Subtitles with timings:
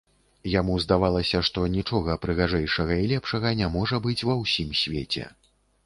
[0.51, 5.33] Яму здавалася, што нічога прыгажэйшага і лепшага не можа быць ва ўсім свеце.